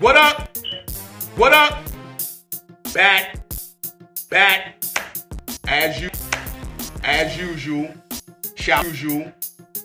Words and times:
What 0.00 0.16
up? 0.16 0.48
What 1.36 1.52
up? 1.52 1.84
Back, 2.92 3.36
back, 4.28 4.84
as 5.68 6.00
you, 6.00 6.10
as 7.04 7.38
usual. 7.38 7.94
Shout 8.56 8.84
usual. 8.84 9.32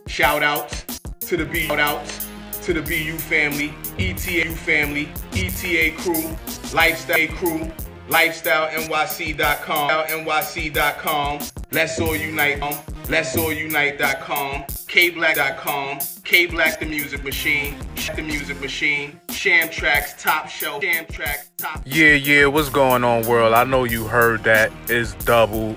Shout 0.07 0.41
outs 0.41 0.85
to 1.21 1.37
the 1.37 1.45
B 1.45 1.67
shout 1.67 1.79
outs 1.79 2.27
to 2.63 2.73
the 2.73 2.81
BU 2.81 3.17
family, 3.17 3.73
ETA 3.99 4.49
family, 4.49 5.09
ETA 5.33 5.95
crew, 5.97 6.35
lifestyle 6.73 7.27
crew, 7.29 7.71
lifestylegyc.com, 8.09 9.89
nyc.com. 9.89 11.39
Let's 11.71 11.99
all 11.99 12.15
unite. 12.15 12.61
Um, 12.61 12.75
let's 13.09 13.35
all 13.35 13.51
unite.com, 13.51 14.63
kblack.com, 14.87 15.99
K-Black 16.23 16.79
the 16.79 16.85
music 16.85 17.23
machine, 17.23 17.75
the 18.15 18.21
music 18.21 18.61
machine, 18.61 19.19
Sham 19.31 19.69
Tracks, 19.69 20.21
top 20.21 20.47
shelf, 20.47 20.83
Sham 20.83 21.05
Tracks, 21.07 21.49
top. 21.57 21.81
Yeah, 21.85 22.13
yeah, 22.13 22.45
what's 22.45 22.69
going 22.69 23.03
on, 23.03 23.27
world? 23.27 23.53
I 23.53 23.63
know 23.63 23.83
you 23.83 24.05
heard 24.05 24.43
that. 24.43 24.71
It's 24.87 25.13
double. 25.25 25.75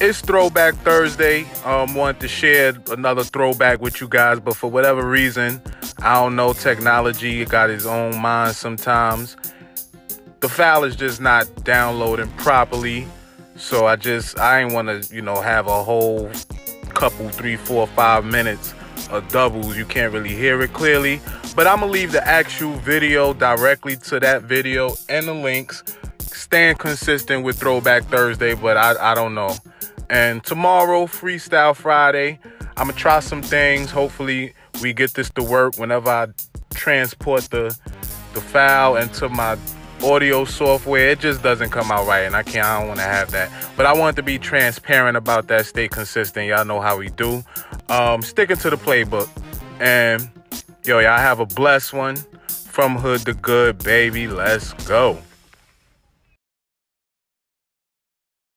It's 0.00 0.20
Throwback 0.20 0.74
Thursday. 0.76 1.44
Um, 1.64 1.94
wanted 1.94 2.20
to 2.20 2.28
share 2.28 2.74
another 2.90 3.24
throwback 3.24 3.80
with 3.80 4.00
you 4.00 4.08
guys, 4.08 4.40
but 4.40 4.56
for 4.56 4.70
whatever 4.70 5.06
reason, 5.06 5.60
I 5.98 6.14
don't 6.14 6.36
know. 6.36 6.52
Technology 6.52 7.44
got 7.44 7.68
its 7.70 7.84
own 7.84 8.16
mind 8.16 8.54
sometimes. 8.54 9.36
The 10.40 10.48
file 10.48 10.84
is 10.84 10.94
just 10.94 11.20
not 11.20 11.64
downloading 11.64 12.28
properly, 12.36 13.08
so 13.58 13.86
I 13.86 13.96
just 13.96 14.38
I 14.38 14.60
ain't 14.60 14.72
want 14.72 14.88
to, 14.88 15.14
you 15.14 15.22
know, 15.22 15.40
have 15.40 15.66
a 15.66 15.82
whole 15.82 16.30
couple, 16.90 17.28
three, 17.28 17.56
four, 17.56 17.86
five 17.88 18.24
minutes 18.24 18.74
of 19.10 19.28
doubles. 19.28 19.76
You 19.76 19.84
can't 19.84 20.12
really 20.12 20.34
hear 20.34 20.60
it 20.62 20.72
clearly. 20.72 21.20
But 21.54 21.66
I'm 21.66 21.80
gonna 21.80 21.92
leave 21.92 22.12
the 22.12 22.26
actual 22.26 22.72
video 22.74 23.32
directly 23.34 23.96
to 23.96 24.20
that 24.20 24.42
video 24.42 24.94
and 25.08 25.26
the 25.26 25.34
links. 25.34 25.82
Stand 26.20 26.78
consistent 26.78 27.44
with 27.44 27.58
Throwback 27.58 28.04
Thursday, 28.04 28.54
but 28.54 28.76
I, 28.76 29.12
I 29.12 29.14
don't 29.14 29.34
know. 29.34 29.54
And 30.08 30.42
tomorrow, 30.44 31.06
Freestyle 31.06 31.74
Friday, 31.74 32.38
I'm 32.76 32.86
gonna 32.86 32.92
try 32.92 33.20
some 33.20 33.42
things. 33.42 33.90
Hopefully, 33.90 34.54
we 34.80 34.92
get 34.92 35.14
this 35.14 35.30
to 35.30 35.42
work 35.42 35.76
whenever 35.78 36.08
I 36.08 36.28
transport 36.74 37.42
the 37.50 37.76
the 38.34 38.40
file 38.40 38.96
into 38.96 39.28
my 39.28 39.56
audio 40.02 40.44
software. 40.44 41.10
It 41.10 41.20
just 41.20 41.42
doesn't 41.42 41.70
come 41.70 41.90
out 41.90 42.06
right, 42.06 42.20
and 42.20 42.34
I 42.34 42.42
can't. 42.42 42.66
I 42.66 42.78
don't 42.78 42.88
want 42.88 43.00
to 43.00 43.06
have 43.06 43.30
that. 43.32 43.50
But 43.76 43.86
I 43.86 43.92
want 43.92 44.16
to 44.16 44.22
be 44.22 44.38
transparent 44.38 45.16
about 45.16 45.48
that. 45.48 45.66
Stay 45.66 45.88
consistent. 45.88 46.46
Y'all 46.46 46.64
know 46.64 46.80
how 46.80 46.98
we 46.98 47.08
do. 47.08 47.44
Um, 47.88 48.22
sticking 48.22 48.56
to 48.56 48.70
the 48.70 48.76
playbook, 48.76 49.28
and 49.80 50.30
yo, 50.84 50.98
y'all 50.98 51.18
have 51.18 51.40
a 51.40 51.46
blessed 51.46 51.92
one 51.92 52.16
from 52.48 52.96
hood 52.96 53.24
to 53.26 53.34
good, 53.34 53.78
baby. 53.78 54.28
Let's 54.28 54.72
go. 54.84 55.18